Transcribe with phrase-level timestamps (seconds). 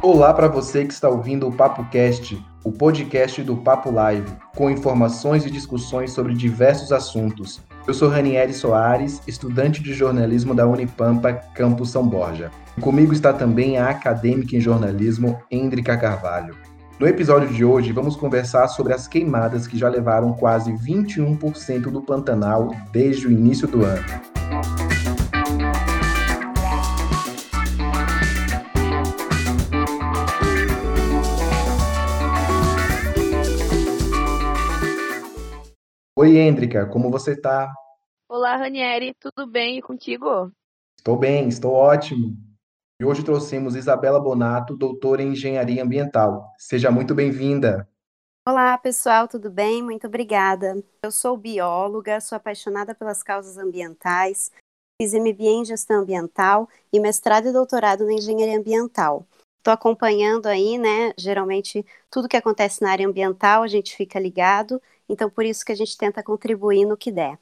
[0.00, 4.70] Olá para você que está ouvindo o Papo Cast, o podcast do Papo Live, com
[4.70, 7.60] informações e discussões sobre diversos assuntos.
[7.84, 12.52] Eu sou Ranieri Soares, estudante de jornalismo da Unipampa, Campus São Borja.
[12.80, 16.73] Comigo está também a acadêmica em jornalismo, Hendrika Carvalho.
[16.96, 22.00] No episódio de hoje, vamos conversar sobre as queimadas que já levaram quase 21% do
[22.00, 24.04] Pantanal desde o início do ano.
[36.16, 37.72] Oi, Hendrika, como você está?
[38.28, 40.52] Olá, Ranieri, tudo bem e contigo?
[40.96, 42.53] Estou bem, estou ótimo.
[43.00, 46.52] E hoje trouxemos Isabela Bonato, doutora em Engenharia Ambiental.
[46.58, 47.88] Seja muito bem-vinda.
[48.46, 49.82] Olá, pessoal, tudo bem?
[49.82, 50.82] Muito obrigada.
[51.02, 54.52] Eu sou bióloga, sou apaixonada pelas causas ambientais,
[55.00, 59.26] fiz MBA em Gestão Ambiental e mestrado e doutorado na Engenharia Ambiental.
[59.58, 61.12] Estou acompanhando aí, né?
[61.18, 65.72] Geralmente, tudo que acontece na área ambiental, a gente fica ligado então, por isso que
[65.72, 67.38] a gente tenta contribuir no que der.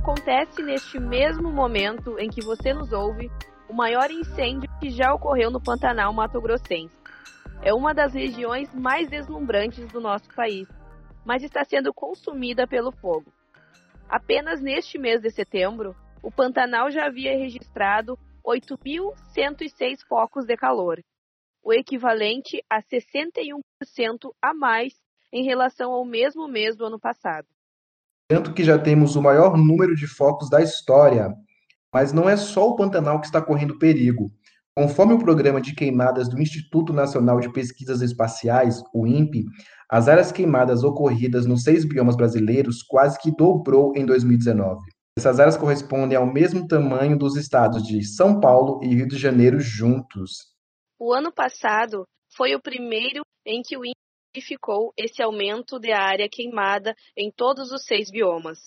[0.00, 3.30] Acontece neste mesmo momento em que você nos ouve
[3.68, 6.96] o maior incêndio que já ocorreu no Pantanal Mato Grossense.
[7.62, 10.66] É uma das regiões mais deslumbrantes do nosso país,
[11.22, 13.30] mas está sendo consumida pelo fogo.
[14.08, 20.98] Apenas neste mês de setembro, o Pantanal já havia registrado 8.106 focos de calor,
[21.62, 23.60] o equivalente a 61%
[24.40, 24.94] a mais
[25.30, 27.46] em relação ao mesmo mês do ano passado.
[28.30, 31.34] Tanto que já temos o maior número de focos da história.
[31.92, 34.30] Mas não é só o Pantanal que está correndo perigo.
[34.72, 39.46] Conforme o programa de queimadas do Instituto Nacional de Pesquisas Espaciais, o INPE,
[39.90, 44.80] as áreas queimadas ocorridas nos seis biomas brasileiros quase que dobrou em 2019.
[45.18, 49.58] Essas áreas correspondem ao mesmo tamanho dos estados de São Paulo e Rio de Janeiro
[49.58, 50.54] juntos.
[51.00, 52.04] O ano passado
[52.36, 53.99] foi o primeiro em que o índice
[54.32, 58.58] verificou esse aumento de área queimada em todos os seis biomas.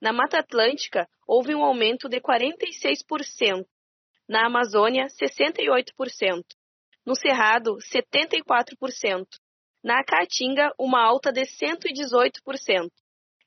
[0.00, 3.66] Na Mata Atlântica, houve um aumento de 46%,
[4.28, 6.44] na Amazônia, 68%,
[7.04, 9.26] no Cerrado, 74%,
[9.82, 12.90] na Caatinga, uma alta de 118%,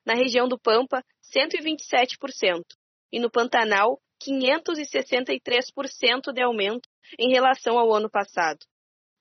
[0.05, 2.63] na região do Pampa, 127%,
[3.11, 6.89] e no Pantanal, 563% de aumento
[7.19, 8.65] em relação ao ano passado.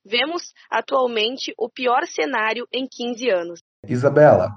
[0.04, 3.60] Vemos atualmente o pior cenário em 15 anos.
[3.86, 4.50] Isabela,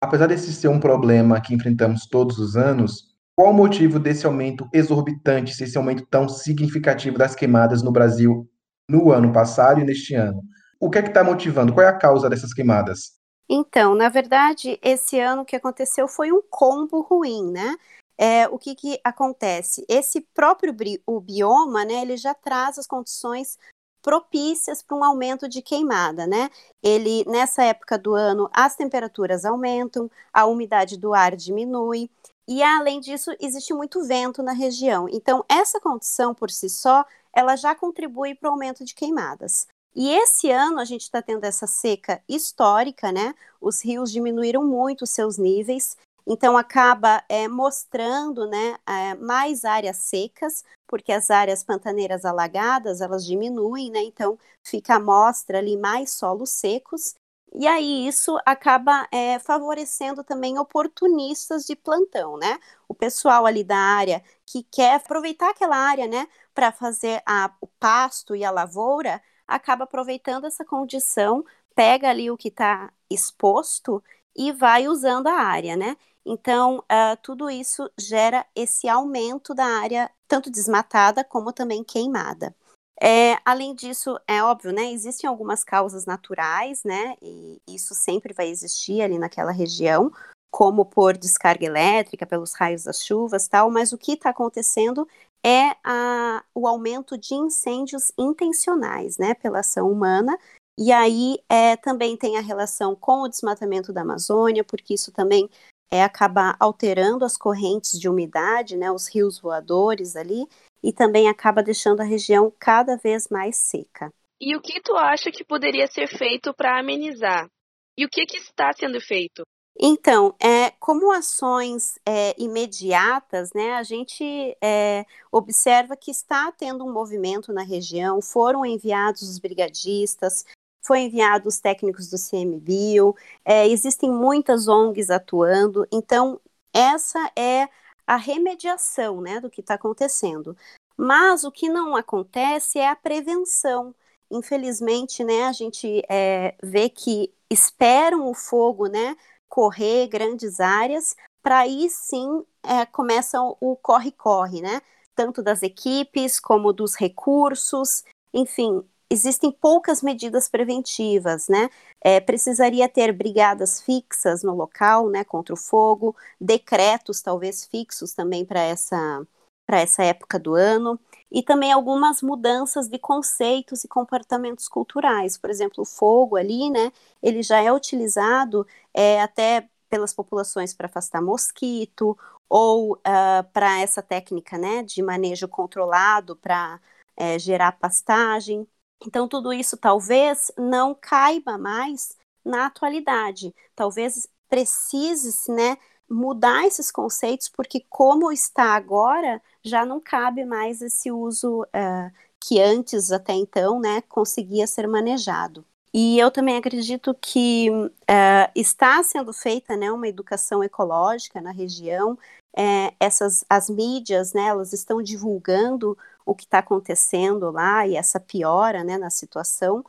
[0.00, 4.68] apesar desse ser um problema que enfrentamos todos os anos, qual o motivo desse aumento
[4.72, 8.48] exorbitante, esse aumento tão significativo das queimadas no Brasil
[8.88, 10.42] no ano passado e neste ano?
[10.80, 11.72] O que é que está motivando?
[11.72, 13.14] Qual é a causa dessas queimadas?
[13.48, 17.76] Então, na verdade, esse ano o que aconteceu foi um combo ruim, né?
[18.18, 19.84] é, o que, que acontece?
[19.88, 20.74] Esse próprio
[21.06, 23.58] o bioma, né, ele já traz as condições
[24.04, 26.50] propícias para um aumento de queimada, né?
[26.82, 32.10] Ele nessa época do ano as temperaturas aumentam, a umidade do ar diminui
[32.46, 35.08] e além disso existe muito vento na região.
[35.10, 39.66] Então essa condição por si só ela já contribui para o aumento de queimadas.
[39.96, 43.34] E esse ano a gente está tendo essa seca histórica, né?
[43.58, 50.64] Os rios diminuíram muito seus níveis então acaba é, mostrando né, é, mais áreas secas,
[50.94, 56.50] porque as áreas pantaneiras alagadas elas diminuem, né, então fica a mostra ali mais solos
[56.50, 57.16] secos,
[57.52, 62.58] e aí isso acaba é, favorecendo também oportunistas de plantão, né?
[62.88, 67.66] O pessoal ali da área que quer aproveitar aquela área, né, para fazer a, o
[67.66, 71.44] pasto e a lavoura, acaba aproveitando essa condição,
[71.74, 74.00] pega ali o que está exposto
[74.36, 75.96] e vai usando a área, né?
[76.26, 82.54] Então, uh, tudo isso gera esse aumento da área, tanto desmatada como também queimada.
[83.00, 84.90] É, além disso, é óbvio, né?
[84.92, 87.16] Existem algumas causas naturais, né?
[87.20, 90.10] E isso sempre vai existir ali naquela região,
[90.50, 93.70] como por descarga elétrica, pelos raios das chuvas, tal.
[93.70, 95.06] Mas o que está acontecendo
[95.44, 99.34] é a, o aumento de incêndios intencionais, né?
[99.34, 100.38] Pela ação humana.
[100.78, 105.48] E aí é, também tem a relação com o desmatamento da Amazônia, porque isso também
[105.94, 110.44] é acabar alterando as correntes de umidade, né, os rios voadores ali,
[110.82, 114.12] e também acaba deixando a região cada vez mais seca.
[114.40, 117.48] E o que tu acha que poderia ser feito para amenizar?
[117.96, 119.44] E o que, que está sendo feito?
[119.78, 124.24] Então, é, como ações é, imediatas, né, a gente
[124.60, 130.44] é, observa que está tendo um movimento na região, foram enviados os brigadistas,
[130.84, 136.40] foi enviado os técnicos do CMBio, é, existem muitas ONGs atuando, então
[136.72, 137.68] essa é
[138.06, 140.56] a remediação né, do que está acontecendo.
[140.96, 143.94] Mas o que não acontece é a prevenção.
[144.30, 149.16] Infelizmente, né, a gente é, vê que esperam o fogo né,
[149.48, 154.80] correr grandes áreas, para aí sim é, começa o corre-corre, né?
[155.14, 158.02] Tanto das equipes como dos recursos,
[158.32, 161.68] enfim, existem poucas medidas preventivas, né?
[162.02, 168.44] É, precisaria ter brigadas fixas no local, né, contra o fogo, decretos talvez fixos também
[168.44, 169.26] para essa
[169.66, 171.00] para essa época do ano
[171.32, 175.38] e também algumas mudanças de conceitos e comportamentos culturais.
[175.38, 176.92] Por exemplo, o fogo ali, né?
[177.22, 182.18] Ele já é utilizado é, até pelas populações para afastar mosquito
[182.48, 186.80] ou uh, ah, para essa técnica, né, de manejo controlado para
[187.16, 188.66] é, gerar pastagem.
[189.06, 193.54] Então, tudo isso talvez não caiba mais na atualidade.
[193.74, 195.76] Talvez precise né,
[196.08, 202.60] mudar esses conceitos, porque como está agora, já não cabe mais esse uso uh, que
[202.60, 205.64] antes, até então, né, conseguia ser manejado.
[205.92, 212.18] E eu também acredito que uh, está sendo feita né, uma educação ecológica na região.
[212.56, 218.20] É, essas as mídias, né, elas estão divulgando o que está acontecendo lá e essa
[218.20, 219.84] piora né, na situação.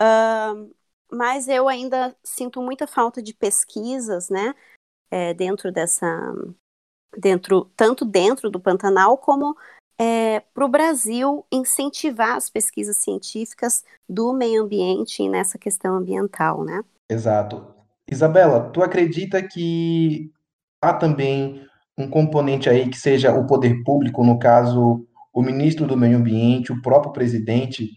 [0.00, 0.74] Uh,
[1.10, 4.54] mas eu ainda sinto muita falta de pesquisas, né,
[5.10, 6.06] é, dentro dessa,
[7.16, 9.56] dentro tanto dentro do Pantanal como
[9.98, 16.82] é, para o Brasil incentivar as pesquisas científicas do meio ambiente nessa questão ambiental, né?
[17.10, 17.66] Exato.
[18.10, 20.32] Isabela, tu acredita que
[20.80, 21.67] há também
[21.98, 26.72] um componente aí que seja o poder público, no caso o ministro do Meio Ambiente,
[26.72, 27.90] o próprio presidente,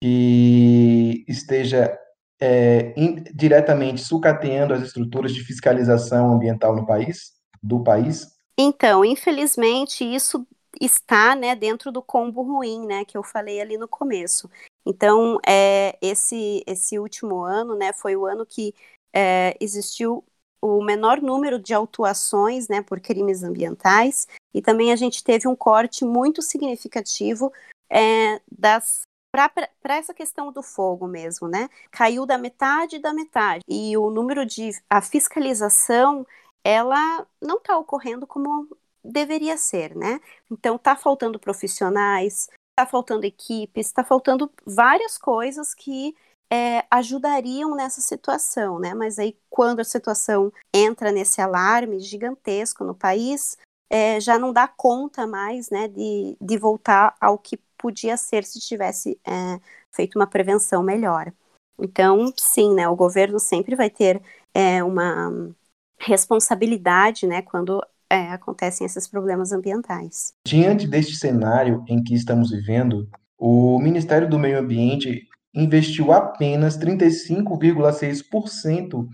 [0.00, 1.96] que esteja
[2.40, 2.94] é,
[3.34, 7.32] diretamente sucateando as estruturas de fiscalização ambiental no país,
[7.62, 8.28] do país?
[8.58, 10.46] Então, infelizmente, isso
[10.80, 14.50] está né, dentro do combo ruim, né, que eu falei ali no começo.
[14.86, 18.74] Então, é, esse, esse último ano, né, foi o ano que
[19.14, 20.24] é, existiu
[20.62, 25.56] o menor número de autuações, né, por crimes ambientais, e também a gente teve um
[25.56, 27.52] corte muito significativo
[27.88, 29.02] é, das
[29.32, 31.68] para essa questão do fogo mesmo, né?
[31.90, 33.62] Caiu da metade da metade.
[33.68, 34.70] E o número de.
[34.88, 36.26] a fiscalização,
[36.64, 38.68] ela não está ocorrendo como
[39.04, 40.20] deveria ser, né?
[40.50, 46.14] Então tá faltando profissionais, tá faltando equipes, está faltando várias coisas que
[46.52, 48.92] é, ajudariam nessa situação, né?
[48.94, 53.56] Mas aí quando a situação entra nesse alarme gigantesco no país,
[53.90, 58.60] é, já não dá conta mais, né, de, de voltar ao que podia ser se
[58.60, 59.60] tivesse é,
[59.90, 61.32] feito uma prevenção melhor.
[61.78, 64.22] Então, sim, né, o governo sempre vai ter
[64.54, 65.52] é, uma
[65.98, 70.32] responsabilidade, né, quando é, acontecem esses problemas ambientais.
[70.46, 73.08] Diante deste cenário em que estamos vivendo,
[73.38, 79.06] o Ministério do Meio Ambiente investiu apenas 35,6%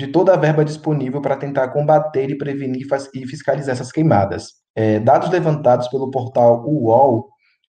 [0.00, 4.54] de toda a verba disponível para tentar combater e prevenir e fiscalizar essas queimadas.
[4.74, 7.28] É, dados levantados pelo portal UOL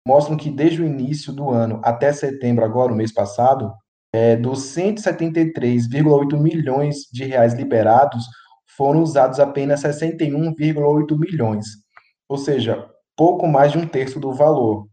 [0.06, 3.72] mostram que desde o início do ano até setembro, agora, o mês passado,
[4.14, 8.26] é, dos 173,8 milhões de reais liberados,
[8.76, 11.66] foram usados apenas 61,8 milhões,
[12.30, 14.88] ou seja, pouco mais de um terço do valor.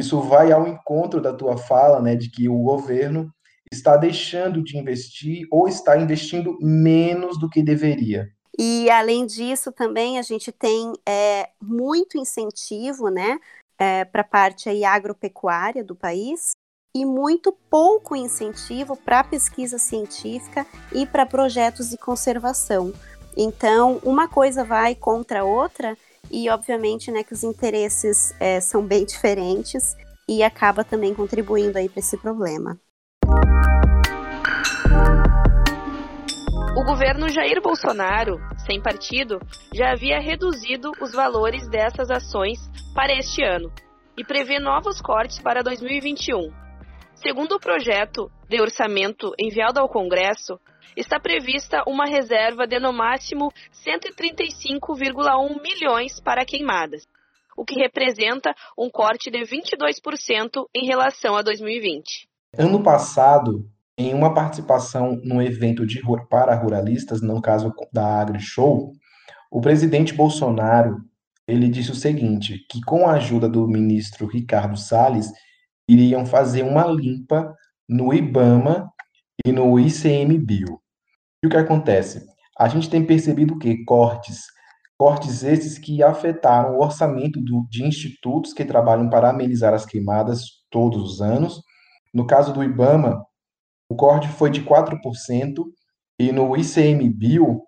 [0.00, 3.32] Isso vai ao encontro da tua fala, né, de que o governo
[3.72, 8.30] está deixando de investir ou está investindo menos do que deveria.
[8.56, 13.38] E além disso, também a gente tem é, muito incentivo, né,
[13.78, 16.52] é, para a parte aí agropecuária do país
[16.94, 22.92] e muito pouco incentivo para pesquisa científica e para projetos de conservação.
[23.36, 25.96] Então, uma coisa vai contra a outra
[26.30, 29.96] e, obviamente, né, que os interesses é, são bem diferentes
[30.28, 32.78] e acaba também contribuindo aí para esse problema.
[36.76, 39.40] O governo Jair Bolsonaro, sem partido,
[39.74, 42.58] já havia reduzido os valores dessas ações
[42.94, 43.72] para este ano
[44.16, 46.52] e prevê novos cortes para 2021.
[47.14, 50.58] Segundo o projeto de orçamento enviado ao Congresso,
[50.96, 57.06] está prevista uma reserva de no máximo 135,1 milhões para queimadas,
[57.56, 62.28] o que representa um corte de 22% em relação a 2020.
[62.56, 68.92] Ano passado, em uma participação num evento de, para ruralistas, no caso da AgriShow,
[69.50, 70.98] o presidente Bolsonaro
[71.48, 75.32] ele disse o seguinte, que com a ajuda do ministro Ricardo Salles,
[75.88, 77.54] iriam fazer uma limpa
[77.88, 78.92] no IBAMA
[79.44, 80.80] e no ICMBio.
[81.42, 82.26] E o que acontece?
[82.58, 84.46] A gente tem percebido que cortes,
[84.98, 90.42] cortes esses que afetaram o orçamento do, de institutos que trabalham para amenizar as queimadas
[90.70, 91.62] todos os anos.
[92.12, 93.24] No caso do IBAMA,
[93.88, 94.98] o corte foi de 4%,
[96.18, 97.62] e no ICMBio,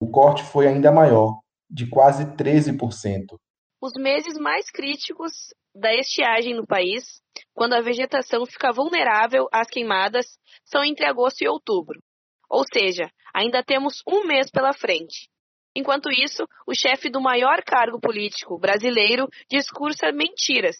[0.00, 3.36] o corte foi ainda maior, de quase 13%.
[3.80, 5.32] Os meses mais críticos
[5.74, 7.20] da estiagem no país,
[7.54, 10.26] quando a vegetação fica vulnerável às queimadas,
[10.64, 12.00] são entre agosto e outubro.
[12.48, 15.28] Ou seja, ainda temos um mês pela frente.
[15.74, 20.76] Enquanto isso, o chefe do maior cargo político brasileiro discursa mentiras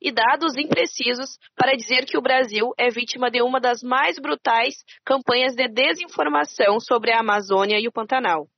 [0.00, 4.76] e dados imprecisos para dizer que o Brasil é vítima de uma das mais brutais
[5.04, 8.48] campanhas de desinformação sobre a Amazônia e o Pantanal,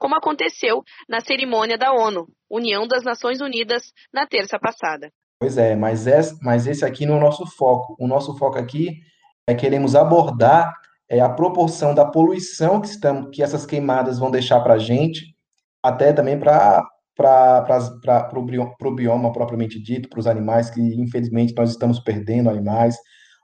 [0.00, 5.12] como aconteceu na cerimônia da ONU, União das Nações Unidas, na terça passada.
[5.38, 7.94] Pois é, mas, é, mas esse aqui não é o nosso foco.
[8.00, 8.98] O nosso foco aqui
[9.46, 10.72] é queremos abordar
[11.08, 15.34] é, a proporção da poluição que, estamos, que essas queimadas vão deixar para a gente,
[15.82, 16.82] até também para
[17.16, 22.96] para o bioma propriamente dito, para os animais que, infelizmente, nós estamos perdendo animais,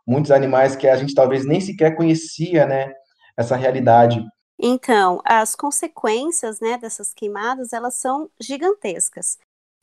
[0.06, 2.90] muitos animais que a gente talvez nem sequer conhecia, né,
[3.36, 4.24] essa realidade.
[4.58, 9.38] Então, as consequências, né, dessas queimadas, elas são gigantescas.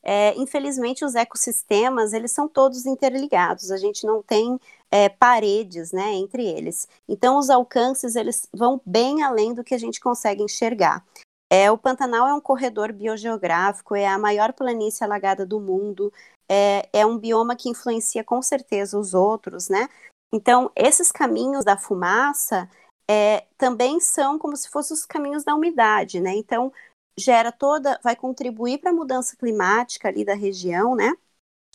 [0.05, 4.59] É, infelizmente, os ecossistemas, eles são todos interligados, a gente não tem
[4.91, 6.87] é, paredes, né, entre eles.
[7.07, 11.05] Então, os alcances, eles vão bem além do que a gente consegue enxergar.
[11.49, 16.11] É, o Pantanal é um corredor biogeográfico, é a maior planície alagada do mundo,
[16.49, 19.87] é, é um bioma que influencia com certeza os outros, né?
[20.33, 22.67] Então, esses caminhos da fumaça
[23.13, 26.33] é, também são como se fossem os caminhos da umidade, né?
[26.35, 26.73] Então,
[27.17, 31.13] gera toda, vai contribuir para a mudança climática ali da região, né?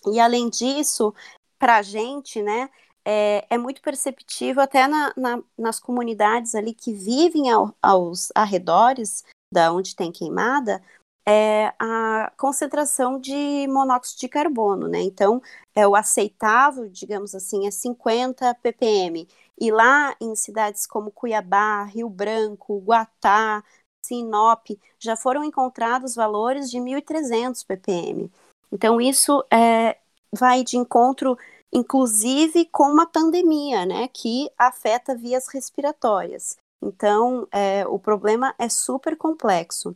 [0.06, 1.14] E além disso,
[1.58, 2.68] para a gente, né,
[3.04, 9.24] é, é, muito perceptível até na, na, nas comunidades ali que vivem ao, aos arredores
[9.52, 10.82] da onde tem queimada,
[11.26, 15.02] é a concentração de monóxido de carbono, né?
[15.02, 15.42] Então,
[15.74, 19.26] é o aceitável, digamos assim, é 50 ppm.
[19.60, 23.62] E lá em cidades como Cuiabá, Rio Branco, Guatá,
[24.04, 28.30] Sinop, já foram encontrados valores de 1.300 ppm.
[28.72, 29.96] Então, isso é,
[30.32, 31.36] vai de encontro,
[31.72, 36.56] inclusive, com uma pandemia, né, que afeta vias respiratórias.
[36.82, 39.94] Então, é, o problema é super complexo.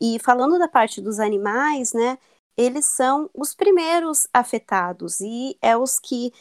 [0.00, 2.18] E falando da parte dos animais, né,
[2.56, 6.32] eles são os primeiros afetados e é os que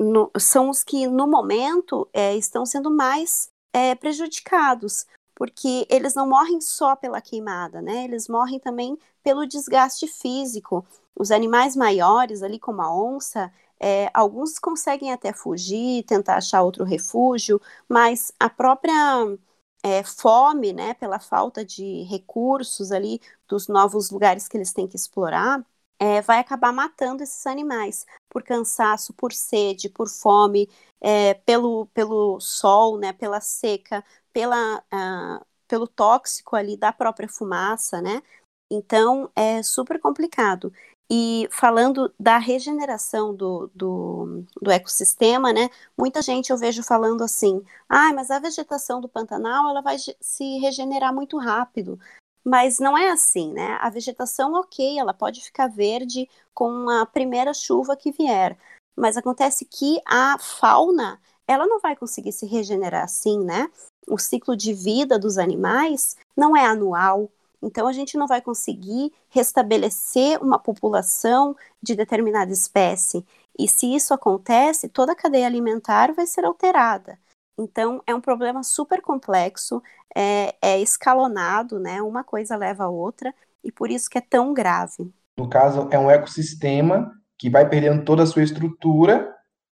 [0.00, 6.28] no, são os que no momento é, estão sendo mais é, prejudicados, porque eles não
[6.28, 8.04] morrem só pela queimada, né?
[8.04, 10.86] Eles morrem também pelo desgaste físico.
[11.14, 16.84] Os animais maiores, ali como a onça, é, alguns conseguem até fugir, tentar achar outro
[16.84, 18.92] refúgio, mas a própria
[19.82, 24.96] é, fome, né, pela falta de recursos ali dos novos lugares que eles têm que
[24.96, 25.64] explorar,
[25.98, 30.68] é, vai acabar matando esses animais por cansaço, por sede, por fome,
[31.00, 38.00] é, pelo, pelo sol, né, pela seca, pela, uh, pelo tóxico ali da própria fumaça,
[38.02, 38.22] né?
[38.70, 40.72] Então é super complicado.
[41.08, 45.70] E falando da regeneração do, do, do, ecossistema, né?
[45.96, 50.58] Muita gente eu vejo falando assim: ah, mas a vegetação do Pantanal ela vai se
[50.58, 51.98] regenerar muito rápido.
[52.46, 53.76] Mas não é assim, né?
[53.80, 58.56] A vegetação, ok, ela pode ficar verde com a primeira chuva que vier.
[58.96, 63.68] Mas acontece que a fauna, ela não vai conseguir se regenerar assim, né?
[64.08, 67.30] O ciclo de vida dos animais não é anual,
[67.62, 73.24] então, a gente não vai conseguir restabelecer uma população de determinada espécie.
[73.58, 77.18] E se isso acontece, toda a cadeia alimentar vai ser alterada.
[77.58, 79.82] Então, é um problema super complexo,
[80.14, 82.02] é, é escalonado, né?
[82.02, 83.34] Uma coisa leva a outra,
[83.64, 85.12] e por isso que é tão grave.
[85.38, 89.30] No caso, é um ecossistema que vai perdendo toda a sua estrutura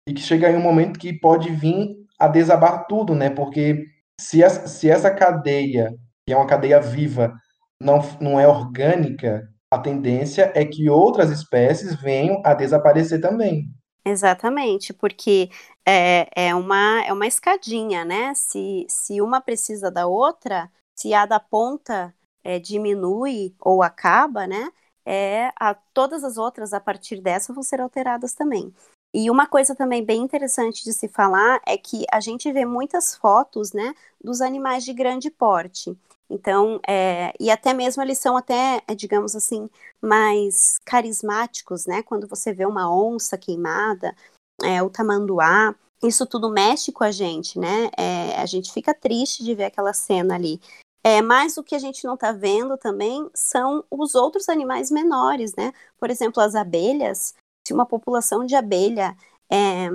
[0.07, 3.29] e que chega em um momento que pode vir a desabar tudo, né?
[3.29, 3.85] Porque
[4.19, 5.93] se se essa cadeia,
[6.25, 7.33] que é uma cadeia viva,
[7.79, 13.65] não, não é orgânica, a tendência é que outras espécies venham a desaparecer também.
[14.05, 15.49] Exatamente, porque
[15.85, 18.33] é, é, uma, é uma escadinha, né?
[18.33, 24.69] Se, se uma precisa da outra, se a da ponta é, diminui ou acaba, né?
[25.05, 28.73] É, a, todas as outras a partir dessa vão ser alteradas também.
[29.13, 33.15] E uma coisa também bem interessante de se falar é que a gente vê muitas
[33.15, 33.93] fotos, né,
[34.23, 35.95] dos animais de grande porte.
[36.33, 39.69] Então, é, e até mesmo eles são até, é, digamos assim,
[40.01, 42.01] mais carismáticos, né?
[42.01, 44.15] Quando você vê uma onça queimada,
[44.63, 47.91] é, o tamanduá, isso tudo mexe com a gente, né?
[47.95, 50.59] É, a gente fica triste de ver aquela cena ali.
[51.05, 55.53] É, mas o que a gente não está vendo também são os outros animais menores,
[55.55, 55.71] né?
[55.99, 57.35] Por exemplo, as abelhas.
[57.67, 59.15] Se uma população de abelha
[59.51, 59.87] é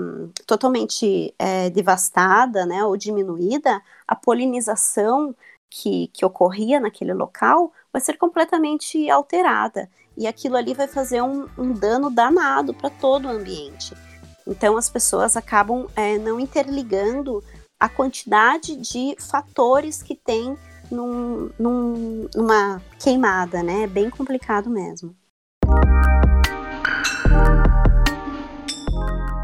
[0.47, 5.35] totalmente é, devastada, né, ou diminuída, a polinização
[5.71, 9.89] que, que ocorria naquele local vai ser completamente alterada.
[10.17, 13.95] E aquilo ali vai fazer um, um dano danado para todo o ambiente.
[14.47, 17.43] Então as pessoas acabam é, não interligando
[17.79, 20.57] a quantidade de fatores que tem
[20.91, 23.83] num, num, numa queimada, né?
[23.83, 25.15] É bem complicado mesmo.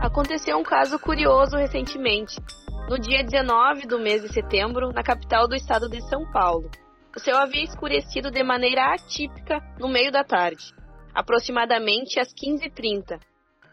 [0.01, 2.37] Aconteceu um caso curioso recentemente.
[2.87, 6.71] No dia 19 do mês de setembro, na capital do estado de São Paulo,
[7.17, 10.75] o céu havia escurecido de maneira atípica no meio da tarde,
[11.15, 13.19] aproximadamente às 15h30.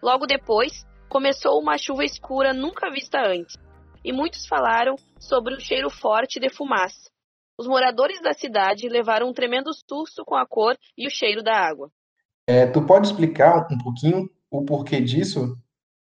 [0.02, 3.58] Logo depois, começou uma chuva escura nunca vista antes,
[4.02, 7.12] e muitos falaram sobre um cheiro forte de fumaça.
[7.60, 11.54] Os moradores da cidade levaram um tremendo susto com a cor e o cheiro da
[11.54, 11.92] água.
[12.48, 15.58] É, tu pode explicar um pouquinho o porquê disso?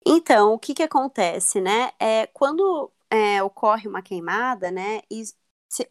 [0.09, 1.91] Então, o que, que acontece, né?
[1.99, 5.01] É, quando é, ocorre uma queimada, né,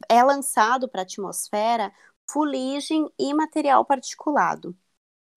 [0.08, 1.92] é lançado para a atmosfera
[2.30, 4.74] fuligem e material particulado.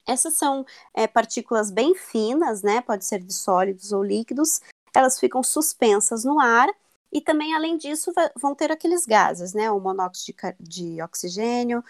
[0.07, 2.81] Essas são é, partículas bem finas, né?
[2.81, 4.61] Pode ser de sólidos ou líquidos.
[4.95, 6.69] Elas ficam suspensas no ar
[7.11, 9.69] e também, além disso, vão ter aqueles gases, né?
[9.69, 11.83] O monóxido de, de oxigênio.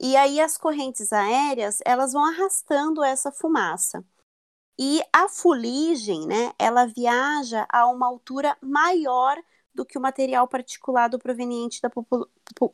[0.00, 4.04] E aí as correntes aéreas, elas vão arrastando essa fumaça.
[4.82, 9.36] E a fuligem, né, ela viaja a uma altura maior
[9.74, 11.90] do que o material particulado proveniente da,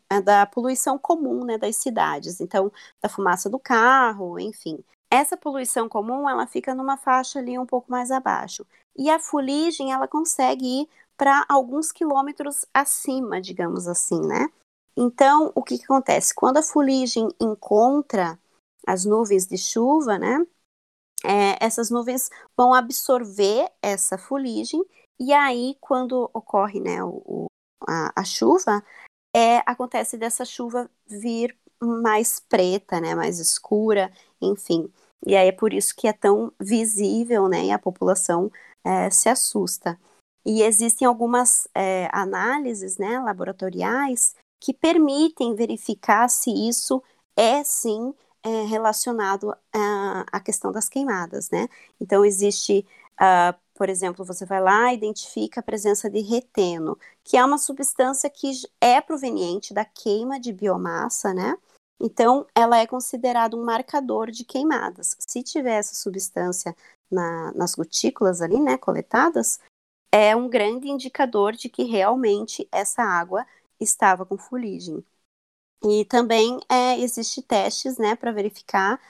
[0.09, 2.73] eh, da poluição comum né, das cidades, então
[3.03, 4.79] da fumaça do carro, enfim.
[5.11, 8.65] Essa poluição comum ela fica numa faixa ali um pouco mais abaixo.
[8.97, 14.49] E a fuligem ela consegue ir para alguns quilômetros acima, digamos assim, né?
[14.97, 16.33] Então, o que, que acontece?
[16.33, 18.39] Quando a fuligem encontra
[18.87, 20.47] as nuvens de chuva, né?
[21.25, 24.85] É, essas nuvens vão absorver essa fuligem
[25.19, 27.47] e aí quando ocorre né, o,
[27.87, 28.85] a, a, chuva,
[29.35, 34.93] é, acontece dessa chuva vir mais preta, né, mais escura, enfim.
[35.27, 38.51] E aí é por isso que é tão visível, né, e a população
[38.85, 39.99] é, se assusta.
[40.45, 47.03] E existem algumas é, análises, né, laboratoriais que permitem verificar se isso
[47.37, 48.15] é sim
[48.47, 51.69] é, relacionado à, questão das queimadas, né?
[52.01, 52.87] Então, existe,
[53.21, 57.59] uh, por exemplo, você vai lá e identifica a presença de reteno, que é uma
[57.59, 61.57] substância que é proveniente da queima de biomassa, né?
[61.99, 65.17] Então, ela é considerada um marcador de queimadas.
[65.19, 66.77] Se tiver essa substância
[67.11, 69.59] na, nas gotículas ali, né, coletadas,
[70.13, 73.45] é um grande indicador de que realmente essa água
[73.81, 75.05] estava com fuligem.
[75.85, 79.01] E também é, existe testes, né, para verificar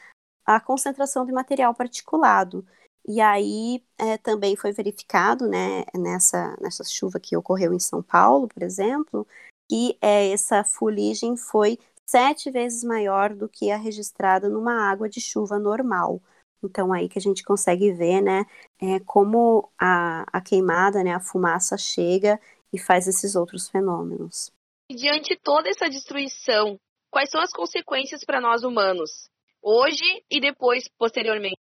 [0.45, 2.67] a concentração de material particulado.
[3.09, 8.49] E aí é, também foi verificado, né, nessa, nessa chuva que ocorreu em São Paulo,
[8.49, 9.27] por exemplo,
[9.71, 15.21] que é, essa fuligem foi sete vezes maior do que a registrada numa água de
[15.21, 16.21] chuva normal.
[16.63, 18.45] Então aí que a gente consegue ver, né,
[18.81, 22.41] é, como a, a queimada, né, a fumaça chega
[22.73, 24.56] e faz esses outros fenômenos.
[24.90, 26.79] Diante toda essa destruição,
[27.11, 29.29] quais são as consequências para nós humanos,
[29.61, 31.59] hoje e depois, posteriormente?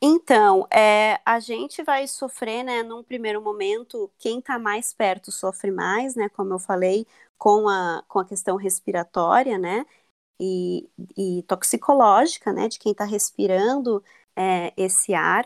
[0.00, 5.72] Então, é, a gente vai sofrer, né, num primeiro momento, quem está mais perto sofre
[5.72, 7.04] mais, né, como eu falei,
[7.36, 9.84] com a, com a questão respiratória, né,
[10.40, 14.04] e, e toxicológica, né, de quem está respirando
[14.36, 15.44] é, esse ar.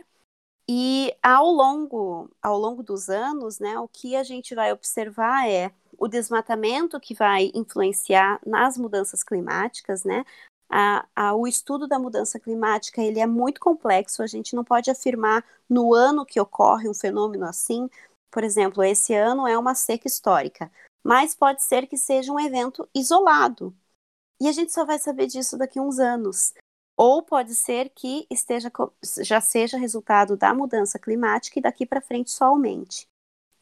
[0.68, 5.72] E ao longo, ao longo dos anos, né, o que a gente vai observar é
[6.02, 10.24] o desmatamento que vai influenciar nas mudanças climáticas, né?
[10.68, 14.20] A, a, o estudo da mudança climática ele é muito complexo.
[14.20, 17.88] A gente não pode afirmar no ano que ocorre um fenômeno assim.
[18.32, 20.72] Por exemplo, esse ano é uma seca histórica,
[21.04, 23.72] mas pode ser que seja um evento isolado.
[24.40, 26.52] E a gente só vai saber disso daqui a uns anos.
[26.96, 28.72] Ou pode ser que esteja
[29.20, 33.06] já seja resultado da mudança climática e daqui para frente só aumente.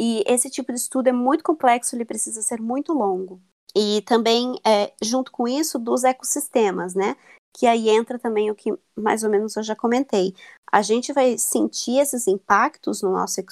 [0.01, 3.39] E esse tipo de estudo é muito complexo, ele precisa ser muito longo.
[3.77, 7.15] E também, é, junto com isso, dos ecossistemas, né?
[7.55, 10.35] Que aí entra também o que mais ou menos eu já comentei.
[10.73, 13.43] A gente vai sentir esses impactos no nosso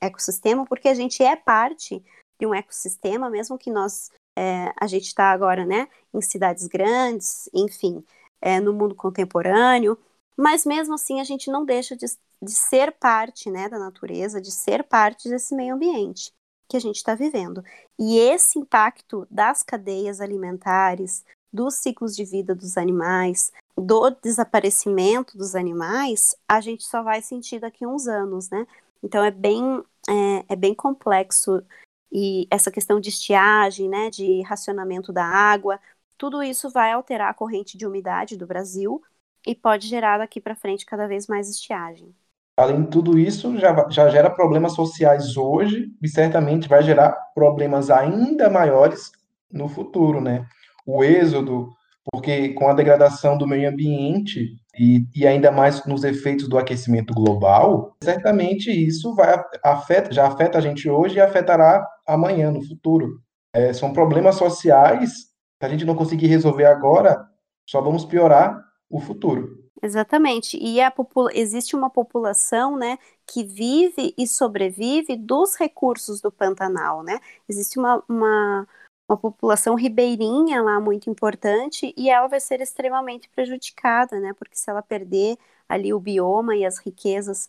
[0.00, 2.00] ecossistema porque a gente é parte
[2.38, 7.50] de um ecossistema, mesmo que nós é, a gente está agora, né, em cidades grandes,
[7.52, 8.04] enfim,
[8.40, 9.98] é, no mundo contemporâneo,
[10.36, 12.06] mas mesmo assim a gente não deixa de,
[12.42, 16.32] de ser parte né, da natureza, de ser parte desse meio ambiente
[16.68, 17.62] que a gente está vivendo.
[17.98, 25.54] E esse impacto das cadeias alimentares, dos ciclos de vida dos animais, do desaparecimento dos
[25.54, 28.66] animais, a gente só vai sentir daqui a uns anos, né?
[29.02, 31.62] Então é bem, é, é bem complexo
[32.10, 35.80] e essa questão de estiagem, né, de racionamento da água,
[36.16, 39.02] tudo isso vai alterar a corrente de umidade do Brasil
[39.46, 42.14] e pode gerar daqui para frente cada vez mais estiagem.
[42.58, 47.90] Além de tudo isso, já, já gera problemas sociais hoje e certamente vai gerar problemas
[47.90, 49.12] ainda maiores
[49.52, 50.46] no futuro, né?
[50.86, 51.68] O êxodo,
[52.10, 57.12] porque com a degradação do meio ambiente e, e ainda mais nos efeitos do aquecimento
[57.12, 63.20] global, certamente isso vai afeta, já afeta a gente hoje e afetará amanhã, no futuro.
[63.52, 65.26] É, são problemas sociais
[65.60, 67.22] que a gente não conseguir resolver agora,
[67.66, 69.66] só vamos piorar o futuro.
[69.82, 70.56] Exatamente.
[70.56, 70.92] E a
[71.32, 77.20] existe uma população, né, que vive e sobrevive dos recursos do Pantanal, né?
[77.48, 78.66] Existe uma, uma,
[79.08, 84.32] uma população ribeirinha lá muito importante e ela vai ser extremamente prejudicada, né?
[84.34, 85.36] Porque se ela perder
[85.68, 87.48] ali o bioma e as riquezas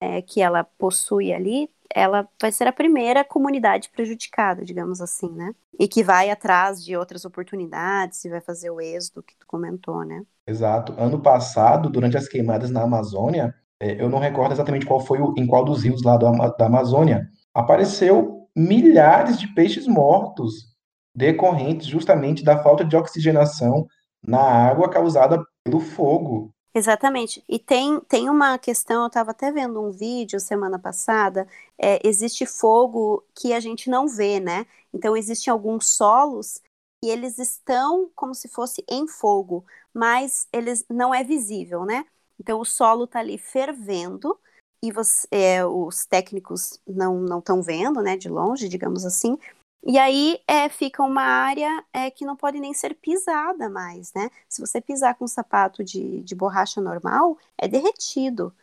[0.00, 5.54] é, que ela possui ali, ela vai ser a primeira comunidade prejudicada, digamos assim, né?
[5.78, 10.04] E que vai atrás de outras oportunidades e vai fazer o êxodo que tu comentou,
[10.04, 10.24] né?
[10.50, 10.94] Exato.
[10.98, 15.32] Ano passado, durante as queimadas na Amazônia, é, eu não recordo exatamente qual foi o,
[15.38, 20.74] em qual dos rios lá do, da Amazônia, apareceu milhares de peixes mortos
[21.14, 23.86] decorrentes justamente da falta de oxigenação
[24.26, 26.52] na água causada pelo fogo.
[26.74, 27.44] Exatamente.
[27.48, 31.46] E tem, tem uma questão, eu estava até vendo um vídeo semana passada,
[31.80, 34.66] é, existe fogo que a gente não vê, né?
[34.92, 36.60] Então, existem alguns solos
[37.02, 42.04] e eles estão como se fosse em fogo, mas eles não é visível, né?
[42.38, 44.38] Então, o solo está ali fervendo
[44.82, 49.38] e você, é, os técnicos não estão vendo, né, de longe, digamos assim,
[49.82, 54.30] e aí é, fica uma área é, que não pode nem ser pisada mais, né?
[54.48, 58.54] Se você pisar com um sapato de, de borracha normal, é derretido.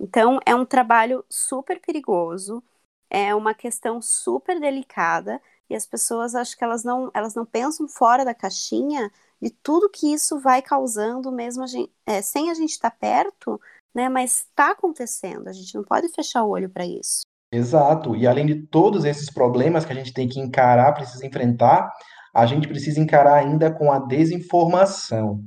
[0.00, 2.62] Então é um trabalho super perigoso,
[3.10, 7.88] é uma questão super delicada e as pessoas acho que elas não elas não pensam
[7.88, 12.54] fora da caixinha de tudo que isso vai causando mesmo a gente, é, sem a
[12.54, 13.58] gente estar tá perto,
[13.94, 14.08] né?
[14.08, 15.48] Mas está acontecendo.
[15.48, 17.22] A gente não pode fechar o olho para isso.
[17.52, 18.14] Exato.
[18.14, 21.90] E além de todos esses problemas que a gente tem que encarar, precisa enfrentar,
[22.34, 25.40] a gente precisa encarar ainda com a desinformação.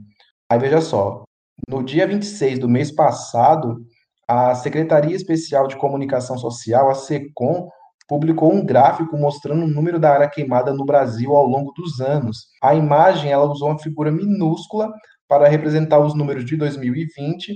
[0.50, 1.24] Aí veja só,
[1.68, 3.86] no dia 26 do mês passado,
[4.28, 7.70] a Secretaria Especial de Comunicação Social, a SECOM,
[8.08, 12.48] publicou um gráfico mostrando o número da área queimada no Brasil ao longo dos anos.
[12.62, 14.92] A imagem ela usou uma figura minúscula
[15.28, 17.56] para representar os números de 2020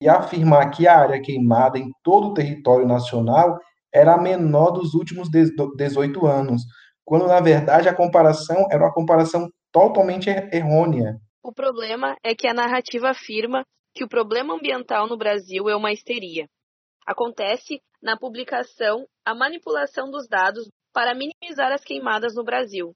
[0.00, 3.58] e afirmar que a área queimada em todo o território nacional
[3.92, 6.62] era a menor dos últimos 18 anos,
[7.04, 11.16] quando na verdade a comparação era uma comparação totalmente er-, errônea.
[11.42, 15.92] O problema é que a narrativa afirma que o problema ambiental no Brasil é uma
[15.92, 16.46] histeria.
[17.06, 22.94] Acontece na publicação a manipulação dos dados para minimizar as queimadas no Brasil.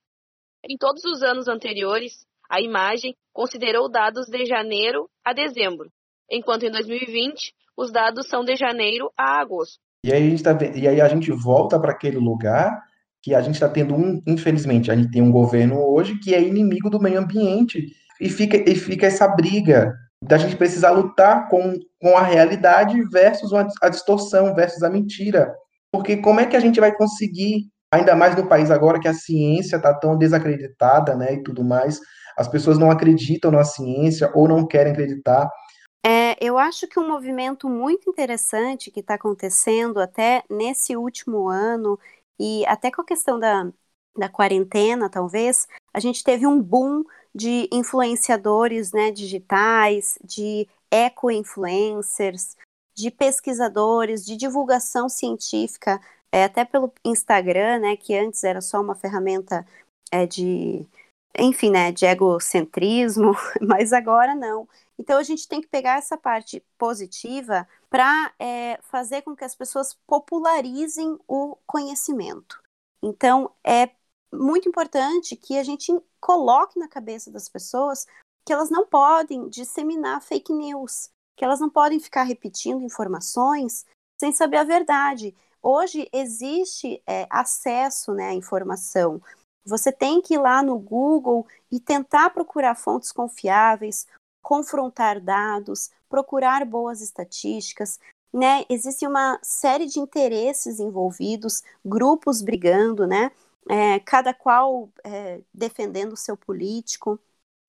[0.69, 5.91] Em todos os anos anteriores, a imagem considerou dados de janeiro a dezembro,
[6.31, 9.79] enquanto em 2020 os dados são de janeiro a agosto.
[10.05, 12.83] E aí a gente, tá, e aí a gente volta para aquele lugar
[13.23, 16.43] que a gente está tendo um, infelizmente, a gente tem um governo hoje que é
[16.43, 17.87] inimigo do meio ambiente
[18.21, 23.53] e fica, e fica essa briga da gente precisar lutar com, com a realidade versus
[23.83, 25.55] a, distorção, versus a mentira.
[25.91, 29.15] Porque como é que a gente vai conseguir, ainda mais no país agora que a
[29.15, 32.01] ciência está tão desacreditada, né, e tudo mais,
[32.39, 35.51] as pessoas não acreditam na ciência ou não querem acreditar,
[36.05, 41.97] é, eu acho que um movimento muito interessante que está acontecendo até nesse último ano,
[42.41, 43.71] e até com a questão da,
[44.16, 52.57] da quarentena, talvez, a gente teve um boom de influenciadores né, digitais, de eco-influencers,
[52.94, 58.94] de pesquisadores, de divulgação científica, é, até pelo Instagram, né, que antes era só uma
[58.94, 59.66] ferramenta
[60.11, 60.87] é, de,
[61.38, 64.68] enfim, né, de egocentrismo, mas agora não.
[64.98, 69.55] Então a gente tem que pegar essa parte positiva para é, fazer com que as
[69.55, 72.62] pessoas popularizem o conhecimento.
[73.03, 73.90] Então é
[74.33, 78.07] muito importante que a gente coloque na cabeça das pessoas
[78.45, 83.85] que elas não podem disseminar fake news, que elas não podem ficar repetindo informações
[84.18, 85.35] sem saber a verdade.
[85.62, 89.23] Hoje existe é, acesso né, à informação.
[89.64, 94.07] Você tem que ir lá no Google e tentar procurar fontes confiáveis,
[94.42, 97.99] confrontar dados, procurar boas estatísticas.
[98.33, 98.64] né?
[98.68, 103.31] Existe uma série de interesses envolvidos, grupos brigando, né?
[103.68, 107.18] É, cada qual é, defendendo o seu político.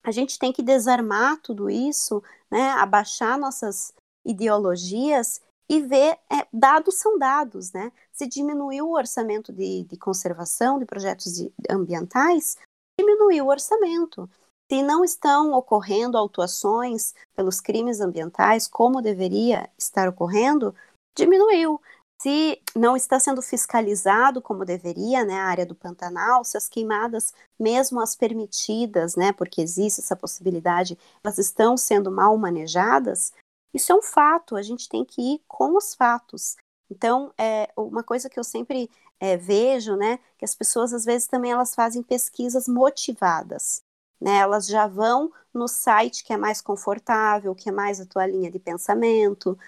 [0.02, 2.70] A gente tem que desarmar tudo isso, né?
[2.72, 7.90] Abaixar nossas ideologias e ver, é, dados são dados, né?
[8.12, 12.56] Se diminuiu o orçamento de, de conservação de projetos de, ambientais,
[12.98, 14.28] diminuiu o orçamento.
[14.70, 20.74] Se não estão ocorrendo autuações pelos crimes ambientais como deveria estar ocorrendo,
[21.16, 21.80] diminuiu.
[22.24, 27.34] Se não está sendo fiscalizado como deveria, né, a área do Pantanal, se as queimadas,
[27.60, 33.30] mesmo as permitidas, né, porque existe essa possibilidade, elas estão sendo mal manejadas,
[33.74, 36.56] isso é um fato, a gente tem que ir com os fatos.
[36.90, 41.28] Então, é uma coisa que eu sempre é, vejo, né, que as pessoas às vezes
[41.28, 43.82] também elas fazem pesquisas motivadas,
[44.18, 48.26] né, elas já vão no site que é mais confortável, que é mais a tua
[48.26, 49.58] linha de pensamento,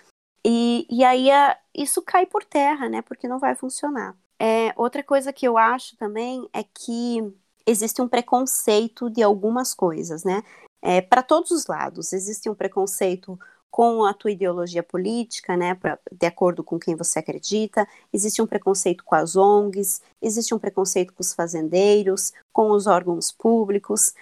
[0.48, 4.16] e, e aí a, isso cai por terra, né, porque não vai funcionar.
[4.38, 7.34] É, outra coisa que eu acho também é que
[7.66, 10.44] existe um preconceito de algumas coisas, né,
[10.80, 12.12] é, para todos os lados.
[12.12, 13.36] Existe um preconceito
[13.68, 18.46] com a tua ideologia política, né, pra, de acordo com quem você acredita, existe um
[18.46, 24.14] preconceito com as ONGs, existe um preconceito com os fazendeiros, com os órgãos públicos,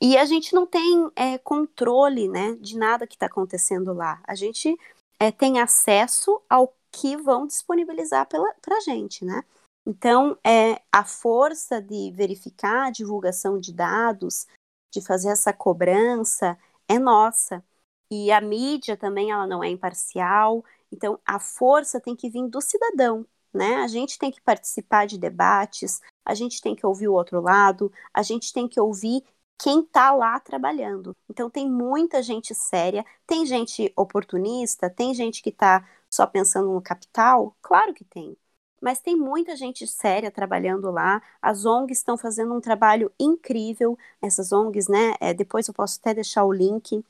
[0.00, 4.20] e a gente não tem é, controle, né, de nada que está acontecendo lá.
[4.24, 4.78] A gente
[5.24, 9.42] é, tem acesso ao que vão disponibilizar para a gente, né?
[9.86, 14.46] Então, é, a força de verificar a divulgação de dados,
[14.92, 17.64] de fazer essa cobrança, é nossa.
[18.10, 22.60] E a mídia também ela não é imparcial, então a força tem que vir do
[22.60, 23.76] cidadão, né?
[23.76, 27.90] A gente tem que participar de debates, a gente tem que ouvir o outro lado,
[28.12, 29.24] a gente tem que ouvir
[29.58, 31.16] quem está lá trabalhando.
[31.28, 36.82] Então tem muita gente séria, tem gente oportunista, tem gente que está só pensando no
[36.82, 38.36] capital, claro que tem.
[38.80, 41.22] Mas tem muita gente séria trabalhando lá.
[41.40, 43.96] As ONGs estão fazendo um trabalho incrível.
[44.20, 45.14] Essas ONGs, né?
[45.20, 47.02] É, depois eu posso até deixar o link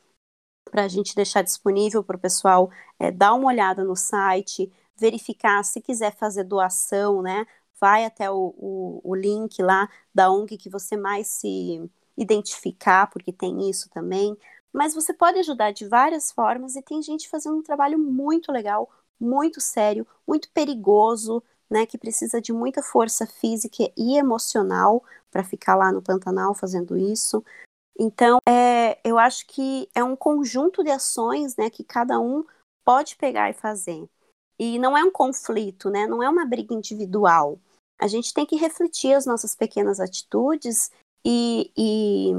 [0.70, 5.64] para a gente deixar disponível para o pessoal é, dar uma olhada no site, verificar
[5.64, 7.46] se quiser fazer doação, né?
[7.80, 13.33] Vai até o, o, o link lá da ONG que você mais se identificar, porque
[13.33, 14.37] tem isso também.
[14.72, 18.90] Mas você pode ajudar de várias formas e tem gente fazendo um trabalho muito legal,
[19.20, 25.74] muito sério, muito perigoso, né, que precisa de muita força física e emocional para ficar
[25.77, 27.44] lá no Pantanal fazendo isso.
[27.98, 32.44] Então, é, eu acho que é um conjunto de ações, né, que cada um
[32.85, 34.09] pode pegar e fazer.
[34.59, 37.59] E não é um conflito, né, não é uma briga individual.
[37.98, 40.90] A gente tem que refletir as nossas pequenas atitudes
[41.25, 42.33] e, e,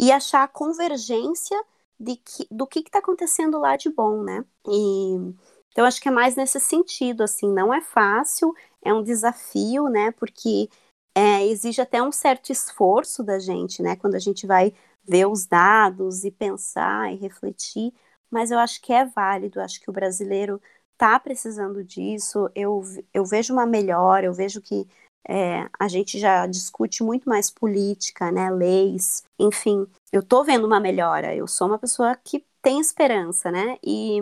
[0.00, 1.56] e achar a convergência
[1.98, 4.44] de que, do que está acontecendo lá de bom, né?
[4.66, 5.34] E,
[5.72, 10.10] então, acho que é mais nesse sentido, assim, não é fácil, é um desafio, né?
[10.12, 10.68] Porque
[11.14, 13.96] é, exige até um certo esforço da gente, né?
[13.96, 14.72] Quando a gente vai
[15.04, 17.92] ver os dados e pensar e refletir,
[18.30, 20.60] mas eu acho que é válido, acho que o brasileiro
[20.92, 22.82] está precisando disso, eu,
[23.14, 24.86] eu vejo uma melhora, eu vejo que
[25.28, 30.80] é, a gente já discute muito mais política, né, leis, enfim, eu estou vendo uma
[30.80, 34.18] melhora, eu sou uma pessoa que tem esperança, né, e,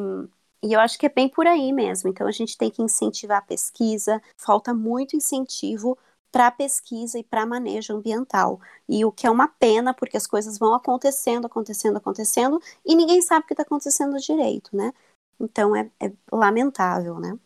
[0.63, 3.39] e eu acho que é bem por aí mesmo, então a gente tem que incentivar
[3.39, 5.99] a pesquisa, falta muito incentivo
[6.35, 8.61] para pesquisa e para manejo ambiental.
[8.89, 13.23] E o que é uma pena, porque as coisas vão acontecendo, acontecendo, acontecendo, e ninguém
[13.23, 14.93] sabe o que está acontecendo direito, né?
[15.39, 17.39] Então é, é lamentável, né?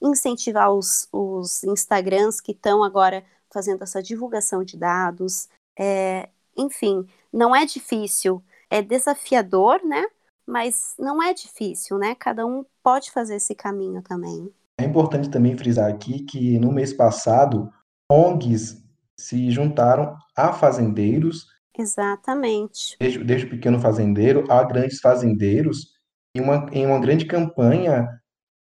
[0.00, 5.48] Incentivar os, os Instagrams que estão agora fazendo essa divulgação de dados.
[5.78, 10.04] É, enfim, não é difícil, é desafiador, né?
[10.46, 12.14] Mas não é difícil, né?
[12.14, 14.52] Cada um pode fazer esse caminho também.
[14.80, 17.70] É importante também frisar aqui que no mês passado
[18.10, 18.82] ONGs
[19.18, 21.46] se juntaram a fazendeiros.
[21.76, 22.96] Exatamente.
[22.98, 25.98] Desde, desde o pequeno fazendeiro a grandes fazendeiros,
[26.34, 28.08] em uma, em uma grande campanha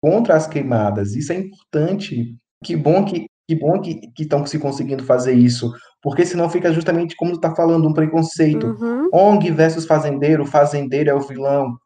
[0.06, 1.16] contra as queimadas.
[1.16, 2.36] Isso é importante.
[2.62, 7.14] Que bom que que bom que estão se conseguindo fazer isso, porque senão fica justamente
[7.14, 8.66] como tu está falando, um preconceito.
[8.66, 9.08] Uhum.
[9.12, 11.76] ONG versus fazendeiro, fazendeiro é o vilão.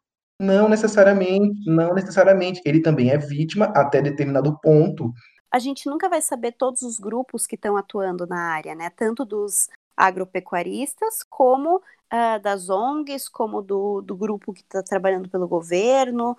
[0.41, 2.63] Não necessariamente, não necessariamente.
[2.65, 5.13] Ele também é vítima até determinado ponto
[5.51, 8.89] a gente nunca vai saber todos os grupos que estão atuando na área, né?
[8.89, 15.49] Tanto dos agropecuaristas, como uh, das ONGs, como do, do grupo que está trabalhando pelo
[15.49, 16.37] governo.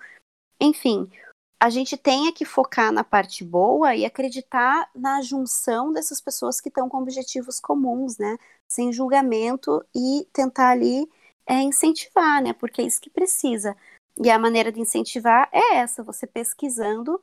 [0.58, 1.10] Enfim,
[1.62, 6.68] a gente tem que focar na parte boa e acreditar na junção dessas pessoas que
[6.68, 8.36] estão com objetivos comuns, né?
[8.68, 11.08] Sem julgamento e tentar ali
[11.46, 12.52] é, incentivar, né?
[12.52, 13.76] Porque é isso que precisa.
[14.20, 17.22] E a maneira de incentivar é essa, você pesquisando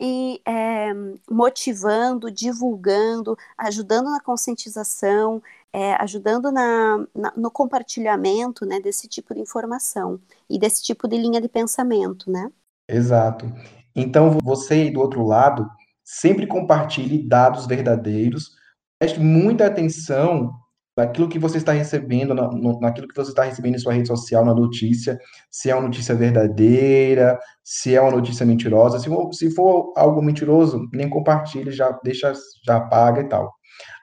[0.00, 0.92] e é,
[1.30, 5.40] motivando, divulgando, ajudando na conscientização,
[5.72, 10.20] é, ajudando na, na, no compartilhamento né, desse tipo de informação
[10.50, 12.50] e desse tipo de linha de pensamento, né?
[12.88, 13.52] Exato.
[13.94, 15.68] Então, você do outro lado,
[16.04, 18.50] sempre compartilhe dados verdadeiros,
[18.98, 20.52] preste muita atenção
[20.96, 24.08] naquilo que você está recebendo, na, no, naquilo que você está recebendo em sua rede
[24.08, 25.18] social, na notícia,
[25.50, 28.98] se é uma notícia verdadeira, se é uma notícia mentirosa.
[28.98, 32.32] Se for, se for algo mentiroso, nem compartilhe, já deixa,
[32.64, 33.52] já apaga e tal.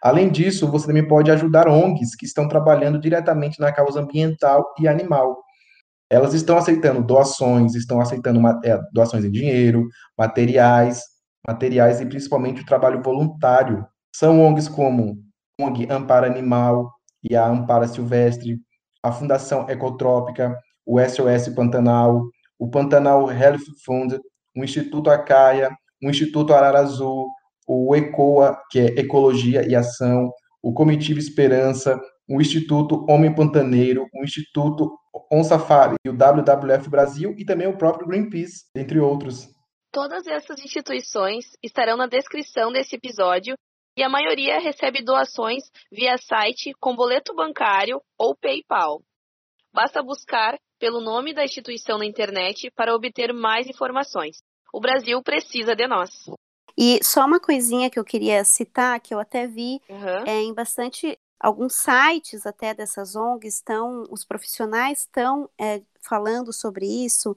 [0.03, 4.87] Além disso, você também pode ajudar ONGs que estão trabalhando diretamente na causa ambiental e
[4.87, 5.43] animal.
[6.13, 11.01] Elas estão aceitando doações, estão aceitando é, doações em dinheiro, materiais,
[11.47, 13.83] materiais e principalmente o trabalho voluntário.
[14.15, 15.17] São ONGs como
[15.59, 16.87] ONG Ampara Animal
[17.23, 18.59] e a Ampara Silvestre,
[19.01, 22.21] a Fundação Ecotrópica, o SOS Pantanal,
[22.59, 24.19] o Pantanal Health Fund,
[24.55, 27.27] o Instituto Acaia, o Instituto Arara Azul,
[27.67, 34.23] o ECOA, que é Ecologia e Ação, o Comitiva Esperança, o Instituto Homem Pantaneiro, o
[34.23, 34.97] Instituto
[35.31, 39.47] On Safari, o WWF Brasil e também o próprio Greenpeace, entre outros.
[39.91, 43.55] Todas essas instituições estarão na descrição desse episódio
[43.95, 49.03] e a maioria recebe doações via site com boleto bancário ou PayPal.
[49.71, 54.37] Basta buscar pelo nome da instituição na internet para obter mais informações.
[54.73, 56.09] O Brasil precisa de nós.
[56.75, 60.25] E só uma coisinha que eu queria citar, que eu até vi uhum.
[60.25, 66.85] é, em bastante alguns sites até dessas ONGs estão, os profissionais estão é, falando sobre
[66.85, 67.35] isso.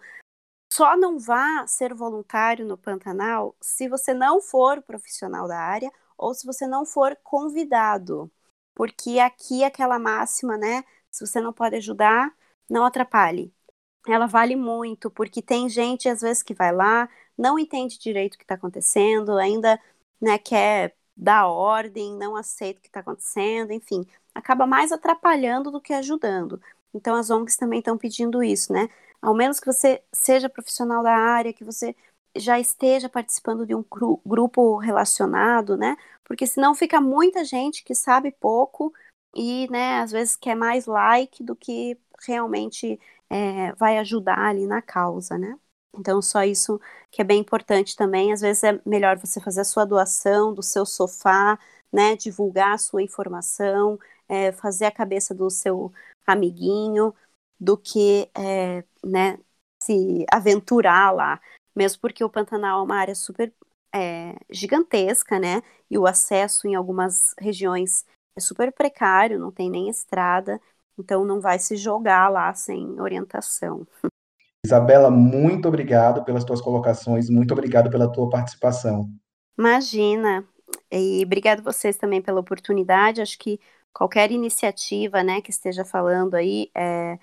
[0.73, 6.33] Só não vá ser voluntário no Pantanal se você não for profissional da área ou
[6.35, 8.31] se você não for convidado.
[8.75, 10.85] Porque aqui aquela máxima, né?
[11.11, 12.33] Se você não pode ajudar,
[12.71, 13.53] não atrapalhe.
[14.07, 18.39] Ela vale muito, porque tem gente, às vezes, que vai lá, não entende direito o
[18.39, 19.81] que está acontecendo, ainda
[20.21, 25.81] né, quer dar ordem, não aceita o que está acontecendo, enfim, acaba mais atrapalhando do
[25.81, 26.61] que ajudando.
[26.95, 28.89] Então as ONGs também estão pedindo isso, né?
[29.21, 31.95] Ao menos que você seja profissional da área, que você
[32.37, 33.85] já esteja participando de um
[34.25, 35.97] grupo relacionado, né?
[36.25, 38.93] Porque senão fica muita gente que sabe pouco
[39.35, 42.99] e, né, às vezes quer mais like do que realmente
[43.31, 45.59] é, vai ajudar ali na causa, né?
[45.99, 46.81] Então, só isso
[47.11, 48.33] que é bem importante também.
[48.33, 51.59] Às vezes é melhor você fazer a sua doação do seu sofá,
[51.93, 52.17] né?
[52.17, 55.93] Divulgar a sua informação, é, fazer a cabeça do seu
[56.27, 57.15] amiguinho,
[57.59, 59.39] do que, é, né?
[59.83, 61.41] Se aventurar lá
[61.77, 63.53] mesmo porque o Pantanal é uma área super
[63.95, 65.63] é, gigantesca, né?
[65.91, 68.05] E o acesso em algumas regiões
[68.35, 70.61] é super precário, não tem nem estrada,
[70.99, 73.87] então não vai se jogar lá sem orientação.
[74.67, 79.09] Isabela, muito obrigado pelas tuas colocações, muito obrigado pela tua participação.
[79.57, 80.45] Imagina,
[80.91, 83.23] e obrigado vocês também pela oportunidade.
[83.23, 83.61] Acho que
[83.93, 87.19] qualquer iniciativa, né, que esteja falando aí é,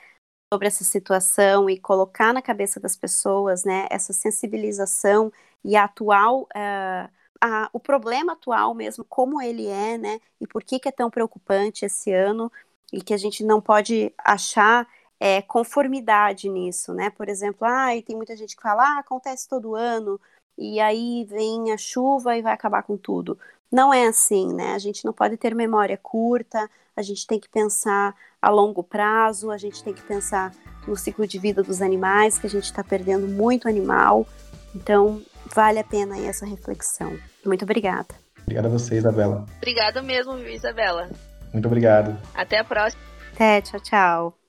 [0.52, 5.32] sobre essa situação e colocar na cabeça das pessoas, né, essa sensibilização
[5.64, 7.10] e a atual, uh,
[7.42, 11.10] a, o problema atual mesmo, como ele é, né, e por que, que é tão
[11.10, 12.52] preocupante esse ano
[12.92, 14.88] e que a gente não pode achar
[15.20, 17.10] é, conformidade nisso, né?
[17.10, 20.20] Por exemplo, ah, tem muita gente que fala, ah, acontece todo ano,
[20.58, 23.38] e aí vem a chuva e vai acabar com tudo.
[23.72, 24.74] Não é assim, né?
[24.76, 29.50] A gente não pode ter memória curta, a gente tem que pensar a longo prazo,
[29.50, 30.54] a gente tem que pensar
[30.88, 34.28] no ciclo de vida dos animais, que a gente está perdendo muito animal.
[34.76, 35.22] Então,
[35.56, 37.18] vale a pena aí essa reflexão.
[37.46, 38.14] Muito obrigada.
[38.44, 39.46] Obrigada a você, Isabela.
[39.58, 41.10] Obrigada mesmo, Isabela.
[41.52, 42.18] Muito obrigado.
[42.34, 43.02] Até a próxima.
[43.34, 44.43] Até, tchau, tchau.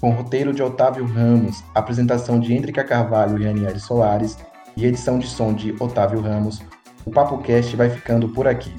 [0.00, 4.36] Com roteiro de Otávio Ramos, apresentação de Hendrika Carvalho e Aniele Soares
[4.76, 6.60] e edição de som de Otávio Ramos,
[7.04, 8.74] o PapoCast vai ficando por aqui.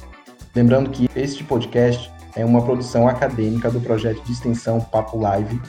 [0.55, 5.61] Lembrando que este podcast é uma produção acadêmica do projeto de extensão Papo Live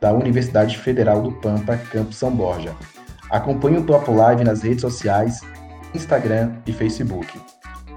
[0.00, 2.76] da Universidade Federal do Pampa, Campo São Borja.
[3.30, 5.40] Acompanhe o Papo Live nas redes sociais,
[5.94, 7.40] Instagram e Facebook.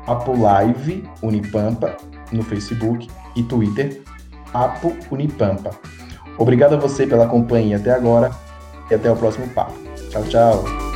[0.05, 1.95] Papo Live Unipampa
[2.31, 4.01] no Facebook e Twitter,
[4.51, 5.71] Papo Unipampa.
[6.37, 8.31] Obrigado a você pela companhia até agora
[8.89, 9.73] e até o próximo papo.
[10.09, 10.92] Tchau, tchau.